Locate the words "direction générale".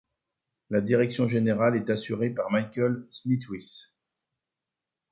0.81-1.75